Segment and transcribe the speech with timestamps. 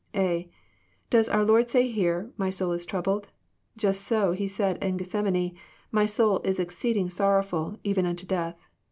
[0.15, 0.49] (a)
[1.11, 3.27] Does our Lord say here," My soul is troubled"?
[3.77, 5.55] Just BO He said in Gethsemane,''
[5.91, 8.57] My soul is exceeding sorrowfUl, even nnto death."